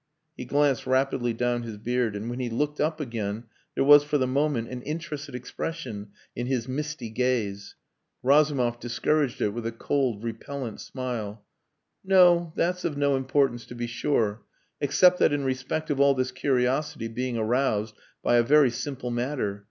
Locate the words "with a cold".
9.49-10.23